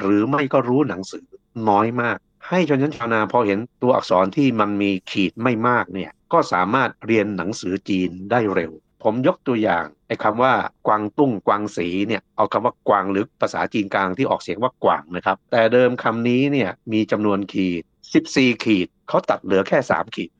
[0.00, 1.26] หรือไม่ก็รู้หนังสือ
[1.68, 8.72] น้อยมาก ให้ชนชั้นชาวนาพอเห็นตัวอักษรที่มันมีขีดไม่มากเนี่ยก็สามารถเรียนหนังสือจีนได้เร็ว
[9.02, 10.54] ผมยกตัวอย่างไอ้คำว่า
[10.86, 20.30] กวางตุ้งกวางสีเนี่ยเอาคำว่ากวางหรือภาษาจีนกลางที่ออกเสียงว่ากวางนะครับ แต่เดิมคำนี้เนี่ยมีจำนวนขีด 14ขีดเขาตัดเหลือแค่3ขีด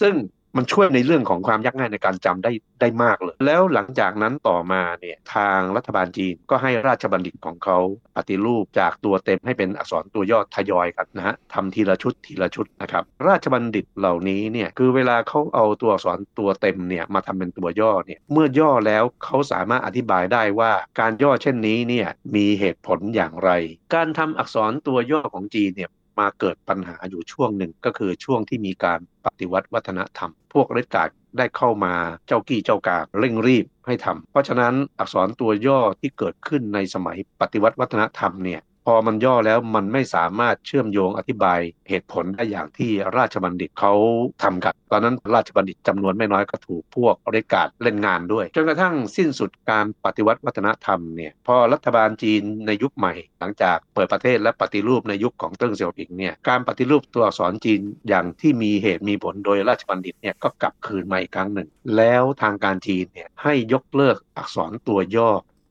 [0.00, 0.16] ซึ่ง
[0.56, 7.78] มันช่วยในเรื่องของความยากง่ายในการจำได้ได้มากเลย แล้วหลังจากนั้นต่อมาเนี่ยทางรัฐบาลจีนก็ให้ราชบัณฑิตของเขา
[8.16, 23.50] ปฏิรูปจากตัวเต็มให้เป็นอักษรตัวย่อทยอยกันนะฮะทำทีละชุดทีละชุดนะครับ ราชบัณฑิตเหล่านี้เนี่ยคือเวลาเขาเอาตัวอักษรตัวเต็มเนี่ยมาทำเป็นตัวย่อเนี่ยเมื่อย่อแล้วเขาสามารถอธิบายได้ว่าการย่อเช่นนี้เนี่ยมีเหตุผลอย่างไร
[23.94, 25.90] การทำอักษรตัวย่อของจีนเนี่ย
[26.20, 31.94] มาเกิดปัญหาอยู่ช่วงหนึ่งก็คือช่วงที่มีการปฏิวัติวัฒนธรรม พวกฤทธิ์กาดได้เข้ามา
[32.26, 43.94] เจ้ากี้เจ้ากาเร่งรีบให้ทำเพราะฉะนั้นอักษรตัวย่อที่เกิดขึ้นในสมัยปฏิวัติวัฒนธรรมเนี่ย พอมันย่อแล้วมันไม่สามารถเชื่อมโยงอธิบายเหตุผลได้อย่างที่ราชบัณฑิตเขา
[44.42, 65.30] ทำกัน ตอนนั้นราชบัณฑิตจำนวนไม่น้อยก็ถูกพวกเรกาดเล่นงานด้วย จนกระทั่งสิ้นสุดการปฏิวัติวัฒนธรรมเนี่ยพอรัฐบาลจีนในยุคใหม่ หลังจากเปิดประเทศและปฏิรูปในยุคของเติ้งเสี่ยวผิงเนี่ยการปฏิรูปตัวอักษรจีนอย่างที่มีเหตุมีผลโดยราชบัณฑิตเนี่ยก็กลับคืนมาอีกครั้งหนึ่ง แล้วทางการจีนเนี่ยให้ยกเลิกอักษรตัวย่อ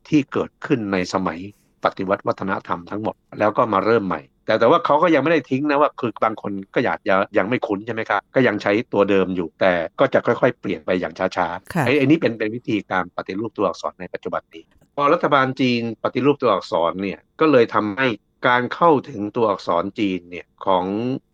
[0.10, 1.40] ที่เกิดขึ้นในสมัย
[1.86, 14.64] ปฏิวัติวัฒนธรรมทั้งหมดแล้วก็มาเริ่มใหม่ แต่แต่ว่าเขาก็ยังไม่ได้ทิ้งนะว่าคือบางคนก็อยากจะยังไม่คุ้นใช่ไหมครับก็ยังใช้ตัวเดิมอยู่ แต่ก็จะค่อยๆ เปลี่ยนไปอย่างช้าๆไอ้ไอ้นี้เป็นเป็นวิธีการปฏิรูปตัวอักษรในปัจจุบันนี้
[14.96, 18.08] พอรัฐบาลจีนปฏิรูปตัวอักษรเนี่ยก็เลยทำให้
[18.48, 20.86] การเข้าถึงตัวอักษรจีนเนี่ย ของ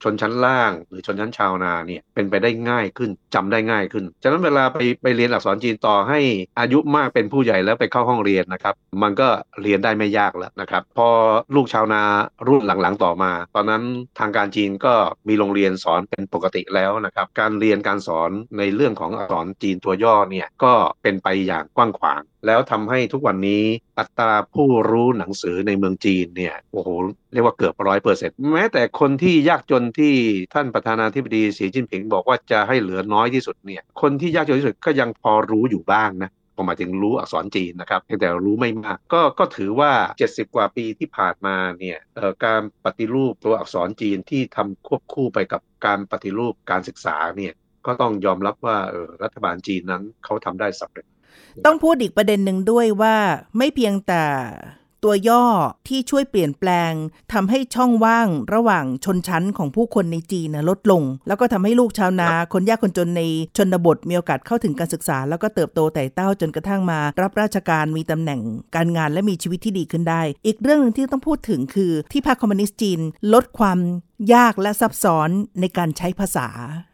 [0.03, 6.19] ชนชั้นล่าง หรือชนชั้นชาวนาเนี่ยเป็นไปได้ง่ายขึ้นจำได้ง่ายขึ้นฉะนั้นเวลาไปไปเรียนอักษรจีนต่อให้
[6.59, 9.27] อายุมากเป็นผู้ใหญ่แล้วไปเข้าห้องเรียนนะครับ มันก็
[9.61, 11.07] เรียนได้ไม่ยากแล้วนะครับ พอ
[11.55, 12.03] ลูกชาวนา
[12.47, 13.83] รุ่นหลังๆต่อมา ตอนนั้น
[14.19, 14.93] ทางการจีนก็
[15.27, 23.63] มีโรงเรียนสอนเป็นปกติแล้วนะครับ การเรียนการสอนในเรื่องของอักษรจีนตัวย่อเนี่ยก็เป็นไปอย่างกว้างขวาง แล้วทำให้ทุกวันนี้
[23.99, 26.89] อัตราผู้รู้หนังสือในเมืองจีนเนี่ยโอ้โห
[27.33, 30.13] เรียกว่าเกือบร้อยเปอร์เซ็นต์แม้แต่คนที่ยากจนที่
[30.53, 39.91] ท่านประธานาธิบดีสีจิ้นผิงบอกว่าจะให้เหลือน้อยที่สุดเนี่ย คนที่ยากจนที่สุดก็ยังพอรู้อยู่บ้างนะผมหมายถึงรู้อักษรจีนนะครับแต่รู้ไม่มากก็ก็ถือว่า
[40.25, 41.99] 70 กว่าปีที่ผ่านมาเนี่ย
[42.45, 47.53] การปฏิรูปตัวอักษรจีนที่ทำควบคู่ไปกับการปฏิรูปการศึกษาเนี่ย
[47.85, 51.05] ก็ต้องยอมรับว่าออรัฐบาลจีนนั้นเขาทำได้สำเร็จ
[51.65, 53.15] ต้องพูดอีกประเด็นหนึ่งด้วยว่า
[53.57, 54.25] ไม่เพียงแต่
[55.03, 55.45] ตัวย่อ
[55.87, 56.93] ที่ช่วยเปลี่ยนแปลง
[57.33, 63.21] ทำให้ช่องว่างระหว่างชนชั้นของผู้คนในจีนลดลง แล้วก็ทำให้ลูกชาวนาคนยากคนจนใน
[63.57, 68.41] ชนบทมีโอกาสเข้าถึงการศึกษา แล้วก็เติบโตแต่เต้าจนกระทั่งมา รับราชการมีตำแหน่ง
[68.75, 72.99] การงานและมีชีวิตที่ดีขึ้นได้ อีกเรื่องหนึ่งที่ต้องพูดถึงคือที่พรรคคอมมิวนิสต์จีน
[73.33, 73.79] ลดความ
[74.33, 75.29] ยากและซับซ้อน
[75.61, 76.47] ในการใช้ภาษา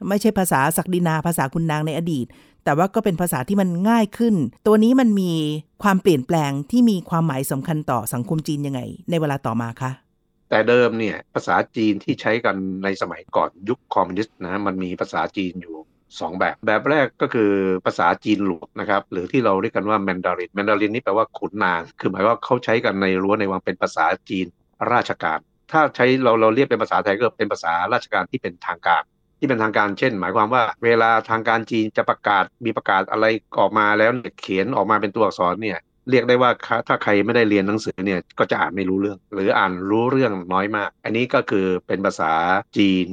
[0.07, 2.25] ไม่ใช่ภาษาศักดินาภาษาคุณนางในอดีต
[2.65, 4.36] แต่ว่าก็เป็นภาษาที่มันง่ายขึ้น
[4.67, 5.32] ตัวนี้มันมี
[5.84, 9.91] ความเปลี่ยนแปลงที่มีความหมายสำคัญต่อสังคมจีนยังไง ในเวลาต่อมาคะ
[10.49, 15.76] แต่เดิมเนี่ยภาษาจีนที่ใช้กันในสมัยก่อนยุคคอมมิวนิสต์นะมันมีภาษาจีนอยู่
[16.08, 17.52] 2แบบ แบบแรกก็คือ
[17.86, 24.45] ภาษาจีนหลวงนะครับ หรือที่เราเรียกกันว่าแมนดารินแมนดารินนี่แปลว่าขุนนาง คือหมายว่าเขาใช้กันในรั้วในวังเป็นภาษาจีน
[24.93, 25.39] ราชการ
[25.71, 29.04] ถ้าใช้เราเราเรียกเป็นภาษาไทยก็เป็นภาษาราชการที่เป็นทางการ
[29.43, 33.25] ที่เป็นทางการเช่น หมายความว่าเวลาทางการจีนจะประกาศมีประกาศอะไร
[33.60, 35.79] ออกมาแล้วเขียนออกมาเป็นตัวอักษรเนี่ย
[36.10, 36.51] เรียกได้ว่า
[36.88, 42.34] ถ้าใครไม่ได้เรียนหนังสือเนี่ยก็จะอ่านไม่รู้เรื่อง หรืออ่านรู้เรื่องน้อยมาก อันนี้ก็คือเป็นภาษา
[42.77, 43.10] จีน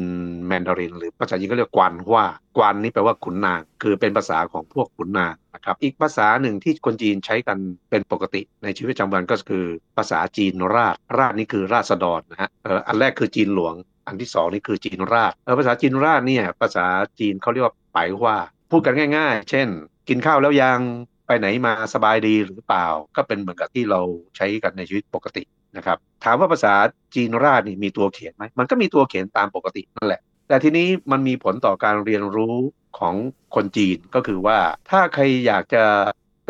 [0.47, 7.59] แมนดาริน หรือภาษาจีนก็เรียกกวนว่ากวนนี่แปลว่าขุนนาง คือเป็นภาษาของพวกขุนนางนะครับอีกภาษาหนึ่งที่คนจีนใช้กัน
[7.90, 9.64] เป็นปกติในชีวิตประจำวันก็คือ
[9.97, 12.51] ภาษาจีนราชราชนี่คือราษฎรนะฮะ
[12.87, 13.75] อันแรกคือจีนหลวง
[14.11, 16.87] อันที่สองนี่คือจีนราชภาษาจีนราชเนี่ยภาษา
[17.20, 18.37] จีนเขาเรียกว่าไปว่า
[18.70, 19.68] พูดกันง่าย ๆ เช่น
[20.09, 20.79] กินข้าวแล้วยัง
[21.27, 24.01] ไปไหนมาสบายดีหรือเปล่า ก็เป็นเหมือนกับที่เรา
[24.37, 25.42] ใช้กันในชีวิตปกติ
[25.77, 26.75] นะครับถามว่าภาษา
[27.14, 32.57] จีนราชนี่มีตัวเขียนไหมมันก็มีตัวเขียนตามปกตินั่นแหละ แต่ทีนี้มันมีผลต่อการเรียนรู้
[32.99, 33.14] ของ
[33.55, 34.59] คนจีนก็คือว่า
[34.90, 35.85] ถ้าใครอยากจะ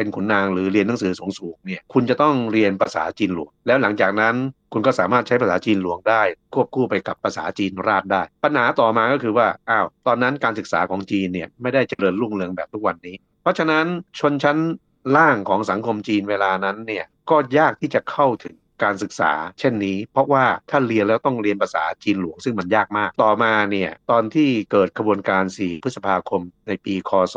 [0.01, 4.35] เป็นขุนนางหรือเรียนหนังสือสูงๆเนี่ยคุณจะต้องเรียนภาษาจีนหลวง แล้วหลังจากนั้น
[4.73, 6.23] คุณก็สามารถใช้ภาษาจีนหลวงได้
[6.55, 13.87] ควบคู่ไปกับภาษาจีนราชได้ ปัญหาต่อมาก็คือว่าอ้าวตอนนั้นการศึกษาของจีนเนี่ยไม่ได้เจริญรุ่งเรืองแบบทุกวันนี้ เพราะฉะนั้น
[14.19, 14.59] ชนชั้น
[15.17, 27.37] ล่างของสังคมจีนเวลานั้นเนี่ยก็ยากที่จะเข้าถึง การศึกษา เช่นนี้ เพราะว่าถ้าเรียนแล้วต้องเรียนภาษาจีนหลวงซึ่งมันยากมาก ต่อมาเนี่ยตอนที่เกิดขบวนการ 4 พฤษภาคมในปี คศ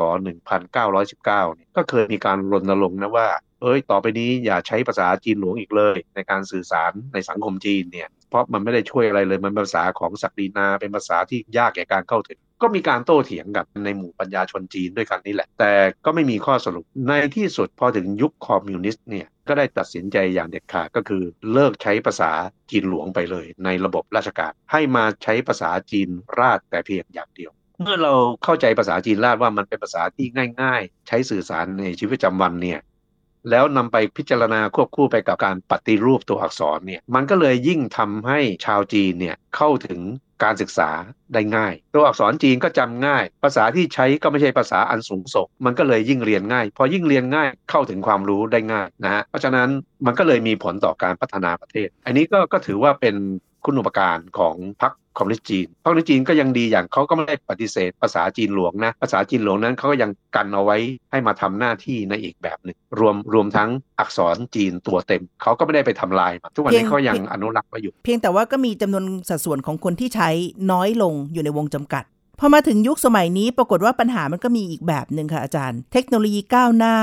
[0.58, 3.28] 1919เนี่ยก็เคยมีการรณรงค์นะว่า
[3.62, 15.72] เอ้ย ต่อไปนี้อย่าใช้ภาษาจีนหลวงอีกเลย ในการสื่อสารในสังคมจีนเนี่ย เพราะมันไม่ได้ช่วยอะไรเลย มันภาษาของศักดินา เป็นภาษาที่ยากแก่การเข้าถึง ก็มีการโต้เถียงกันในหมู่ปัญญาชนจีนด้วยกันนี่แหละ แต่
[16.06, 22.32] ก็ไม่มีข้อสรุป ในที่สุดพอถึงยุคคอมมิวนิสต์เนี่ย ก็ได้ตัดสินใจอย่างเด็ดขาดก็คือเลิกใช้ภาษา
[22.72, 27.52] จีนหลวงไปเลย ในระบบราชการ ให้มาใช้ภาษาจีนราชแต่เพียงอย่างเดียว
[27.82, 30.28] เมื่อเราเข้าใจภาษาจีนราชว่ามันเป็นภาษาที่
[30.62, 32.80] ง่าย ๆ ใช้สื่อสารในชีวิตประจำวันเนี่ย
[33.50, 40.00] แล้วนำไปพิจารณาควบคู่ไปกับการปฏิรูปตัวอักษรเนี่ยมันก็เลยยิ่งทำให้ชาวจีนเนี่ยเข้าถึง
[40.44, 40.90] การศึกษา
[41.34, 49.70] ได้ง่าย ตัวอักษรจีนก็จำง่าย ภาษาที่ใช้ก็ไม่ใช่ภาษาอันสูงส่งมันก็เลยยิ่งเรียนง่าย พอยิ่งเรียนง่ายเข้าถึงความรู้ได้ง่ายนะฮะเพราะฉะนั้น
[50.06, 53.16] มันก็เลยมีผลต่อการพัฒนาประเทศ อันนี้ก็ก็ถือว่าเป็น
[53.66, 60.78] คุณอุปการของพรรค คอมมิวนิสต์จีนคอมมิวนิสต์จีนก็ยังดีอย่างเขาก็ไม่ได้ปฏิเสธภาษาจีนหลวงนะภาษาจีนหลวงนั้นเขาก็ยังกันเอาไว้
[61.12, 70.30] ให้มาทำหน้าที่ในอีกแบบหนึ่งรวมรวมทั้งอักษรจีนตัวเต็มเขาก็ไม่ได้ไปทำลาย ทุกวันนี้เขายังอนุรักษ์ไว้อยู่ เพียงแต่ว่าก็มีจำนวนสัดส่วนของคนที่ใช้
[70.72, 72.04] น้อยลงอยู่ในวงจำกัด
[72.40, 76.96] พอมาถึงยุคสมัยนี้ปรากฏว่าปัญหามันก็มีอีกแบบหนึ่งค่ะอาจารย์ เทคโนโลยีก้าวหน้า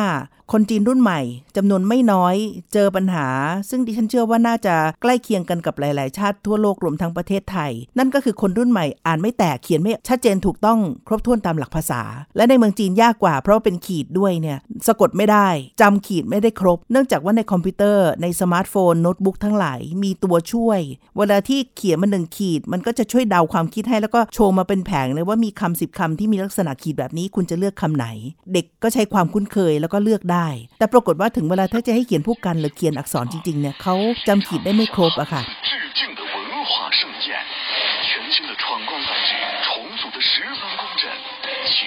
[0.54, 1.20] คนจีนรุ่นใหม่
[1.56, 2.36] จำนวนไม่น้อย
[2.72, 3.26] เจอปัญหา
[3.70, 12.02] ซึ่งดิฉันเชื่อว่าน่าจะใกล้เคียงกันกับหลาย ๆ ชาติทั่วโลกรวมทั้งประเทศไทย นั่นก็คือคนรุ่นใหม่อ่านไม่แตกเขียนไม่ชัดเจนถูกต้องครบถ้วนตามหลักภาษา
[12.36, 15.48] และในเมืองจีนยากกว่าเพราะว่าเป็นขีดด้วยเนี่ยสะกดไม่ได้
[15.80, 20.80] จำขีดไม่ได้ครบ เนื่องจากว่าในคอมพิวเตอร์ในสมาร์ทโฟนโน้ตบุ๊กทั้งหลายมีตัวช่วย
[21.16, 28.06] เวลาที่เขียนมาหนึ่งขีด มันก็จะช่วยเดาความคิดให้แล้วก็โชว์มาเป็นแผงเลยว่ามีคำสิบคำที่มีลักษณะขีดแบบนี้คุณจะเลือกคำไหน
[28.52, 30.39] เด็กก็ใช้ความคุ้นเคยแล้วก็เลือกได้
[30.78, 33.94] แต่ปรากฏว่าถึงเวลาถ้าจะให้เขียนผู้กันหรือเขียนอักษรจริงๆเนี่ยเขา
[34.28, 35.42] จำขีดได้ไม่ครบอะค่ะ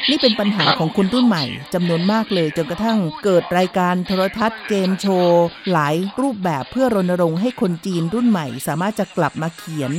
[0.10, 9.92] นี่เป็นปัญหาของคนรุ่นใหม่จำนวนมากเลยจนกระทั่งเกิดรายการโทรทัศน์เกมโชว์ หลายรูปแบบเพื่อรณรงค์ให้คนจีนรุ่นใหม่ สามารถจะกลับมาเขียน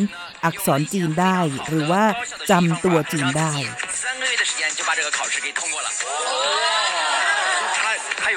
[0.44, 1.38] อักษรจีนได้
[1.68, 2.04] หรือว่า
[2.50, 3.52] จำตัวจีนได้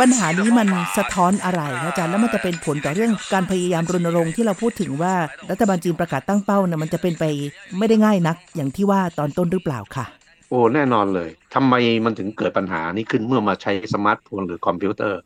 [0.02, 5.14] ปัญหานี้มันสะท้อนอะไรอาจารย์แล้วมันจะเป็นผลต่อเรื่องการพยายามรณรงค์ที่เราพูดถึงว่า
[5.52, 7.24] รัฐบาลจีนประกาศตั้งเป้านะมันจะเป็นไป
[7.78, 10.06] ไม่ได้ง่ายนัก อย่างที่ว่าตอนต้นหรือเปล่าค่ะ
[10.50, 11.74] โอ้แน่นอนเลยทำไม
[12.06, 15.20] มันถึงเกิดปัญหานี้ขึ้นเมื่อมาใช้สมาร์ทโฟนหรือคอมพิวเตอร์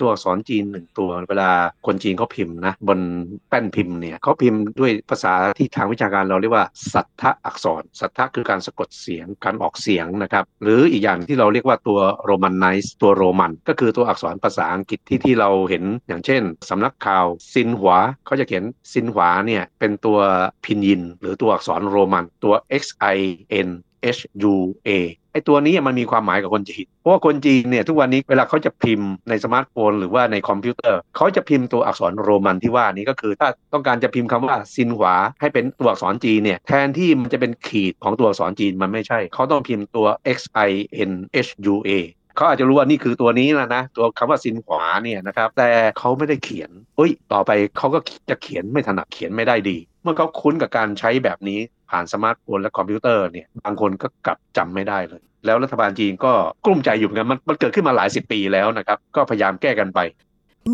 [0.00, 1.50] ตัวอักษรจีนหนึ่งตัวเวลา
[1.86, 3.00] คนจีนเขาพิมพ์นะบน
[3.48, 17.94] แป้นพิมพ์เนี่ยเขาพิมพ์ด้วยภาษาที่ทางวิชาการเราเรียกว่า สัทธะอักษร สัทธะคือการสะกดเสียงการออกเสียงนะครับหรืออีกอย่างที่เราเรียกว่าตัว romanize ตัวโรมัน ก็คือตัวอักษรภาษาอังกฤษที่ที่เราเห็นอย่างเช่น สำนักข่าวซินหัว
[18.26, 20.18] เขาจะเขียนซินหัวเนี่ยเป็นตัว
[20.64, 22.84] พินยิน หรือตัวอักษรโรมันตัว X
[23.16, 23.18] I
[23.66, 23.68] N
[24.16, 24.20] H
[24.54, 24.56] U
[24.88, 24.90] A
[25.32, 40.38] ไอ้ตัวนี้มันมีความหมายกับคนจีน เพราะว่าคนจีนเนี่ยทุกวันนี้เวลาเขาจะพิมพ์ในสมาร์ทโฟนหรือว่าในคอมพิวเตอร์ เขาจะพิมพ์ตัวอักษรโรมันที่ว่านี้ก็คือ ถ้าต้องการจะพิมพ์คำว่าซินหวาให้เป็นตัวอักษรจีนเนี่ยแทนที่มันจะเป็นขีดของตัวอักษรจีนมันไม่ใช่ เขาต้องพิมพ์ตัว X
[40.68, 40.70] I
[41.10, 41.12] N
[41.46, 41.90] H U A
[42.36, 47.98] เขาอาจจะรู้ว่านี่คือตัวนี้แล้วนะ ตัวคำว่าซินหวาเนี่ยนะครับ แต่เขาไม่ได้เขียนเอ้ย ต่อไปเขาก็
[48.30, 56.32] จะเขียนไม่ถนัดเขียนไม่ได้ดี เมื่อเขาคุ้นกับการใช้แบบนี้ ผ่านสมาร์ทโฟนและคอมพิวเตอร์เนี่ยบางคนก็กลับจำไม่ได้เลย แล้วรัฐบาลจีนก็
[56.64, 59.98] กลุ้มใจอยู่เหมือนกันมันมันเกิดขึ้นมาหลายสิบปีแล้วนะครับ ก็พยายามแก้กันไป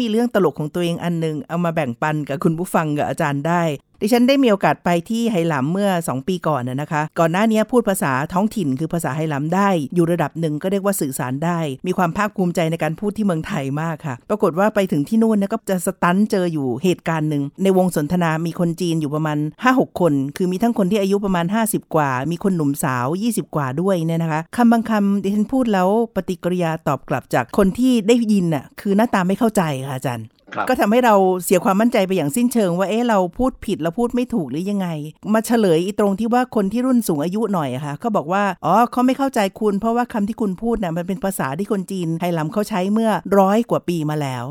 [0.01, 3.63] มีเรื่องตลกของตัวเองอันหนึ่งเอามาแบ่งปันกับคุณผู้ฟังกับอาจารย์ได้
[4.01, 30.27] ดิฉันได้มีโอกาสไปที่ไหหลำเมื่อ 2 ปีก่อนนะคะ ก่อนหน้านี้พูดภาษาท้องถิ่นคือภาษาไหหลำได้ อยู่ระดับหนึ่งก็เรียกว่าสื่อสารได้ มีความภาคภูมิใจในการพูดที่เมืองไทยมากค่ะ ปรากฏว่าไปถึงที่นู่นก็จะสตันเจออยู่เหตุการณ์หนึ่ง ในวงสนทนามีคนจีนอยู่ประมาณ 5-6 คน คือมีทั้งคนที่อายุประมาณ 50 กว่า มีคนหนุ่มสาว 20 กว่าด้วยเนี่ยนะคะคำบางคำดิฉันพูดแล้วปฏิกิริยาตอบกลับจากคนที่ได้ยินน่ะคือหน้าตาไม่เข้าใจค่ะอาจารย์
[30.69, 34.89] ก็ทำให้เราเสียความมั่นใจไปอย่างสิ้นเชิง ว่าเอ๊ะเราพูดผิดเราพูดไม่ถูกหรือยังไง
[35.35, 44.47] มาเฉลยอีตรงที่ว่าคนที่รุ่นสูงอายุหน่อยอะค่ะเขาบอกว่าอ๋อเขาไม่เข้าใจคุณเพราะว่าคำที่คุณพูดน่ะมันเป็นภาษาที่คนจีนไทยลำเขาใช้เมื่อร้อยกว่าปีมาแล้ว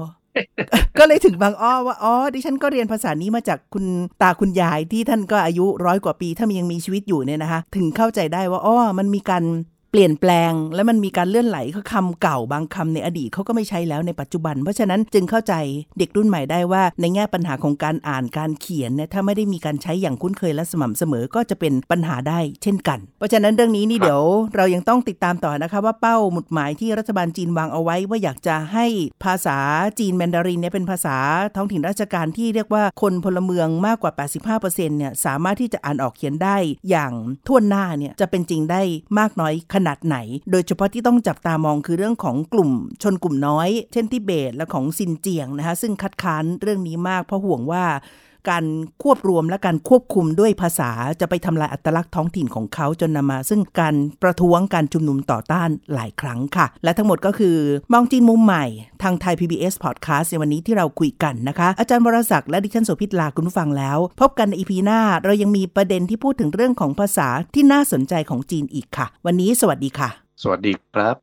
[0.99, 3.85] ก็เลยถึงบางอ้อว่าอ๋อดิฉันก็เรียนภาษานี้มาจากคุณ
[4.21, 9.43] ตาคุณยายที่ท่านก็อายุร้อยกว่าปี ถ้ามันยังมีชีวิตอยู่เนี่ยนะคะ ถึงเข้าใจได้ว่าอ๋อมันมีการ
[9.95, 15.53] เปลี่ยนแปลง และมันมีการเลื่อนไหลเขาคำเก่าบางคำในอดีตเขาก็ไม่ใช้แล้วในปัจจุบัน เพราะฉะนั้นจึงเข้าใจ
[15.97, 24.23] เด็กรุ่นใหม่ได้ว่าในแง่ปัญหาของการอ่านการเขียนเนี่ยถ้าไม่ได้มีการใช้อย่างคุ้นเคยและสม่ำเสมอก็จะเป็นปัญหาได้เช่นกัน เพราะฉะนั้นเรื่องนี้นี่เดี๋ยว
[24.55, 28.85] เรายังต้องติดตามต่อนะคะว่าเป้าหมุดหมายที่รัฐบาลจีนวางเอาไว้ ว่าอยากจะให้
[29.23, 29.57] ภาษา
[29.99, 31.17] จีนแมนดารินเนี่ยเป็นภาษา
[31.55, 34.11] ท้องถิ่นราชการที่เรียกว่าคนพลเมืองมากกว่า
[34.57, 36.57] 85%เนี่ยสามารถที่จะอ่านออกเขียนได้
[36.89, 37.11] อย่าง
[37.47, 38.81] ท่วนหน้าเนี่ยจะเป็นจริงได้
[39.19, 40.17] มากน้อยขนาดไหน
[40.51, 42.71] โดยยเฉพาะที่ต้องจับตามองคือเรื่องของกลุ่ม
[43.03, 47.83] ชนกลุ่มน้อย เช่นทิเบตและของซินเจียงนะคะซึ่งคัดค้านเรื่องนี้มากเพราะห่วงว่า
[48.49, 48.65] การ
[49.03, 57.57] ควบรวมและการควบคุมด้วยภาษาจะไปทำลายอัตลักษณ์ท้องถิ่นของเขาจนนำมา ซึ่งการประท้วงการชุมนุมต่อต้านหลายครั้งค่ะ และทั้งหมดก็คือ
[57.93, 58.65] มองจีนมุมใหม่
[59.03, 70.09] ทางไทย PBS Podcast ในวันนี้ที่เราคุยกันนะคะ อาจารย์วรศักดิ์และดิฉันโสภิตลาคุณผู้ฟังแล้ว พบกันในอีพีหน้า เรายังมีประเด็นที่พูดถึงเรื่องของภาษาที่น่าสนใจของจีนอีกค่ะ วันนี้สวัสดีค่ะ
[70.41, 71.22] สวัสดีครับ